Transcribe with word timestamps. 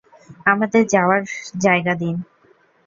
আমাদের 0.45 0.83
যাওয়ার 0.87 1.21
জায়গা 1.57 1.93
দিন। 1.95 2.15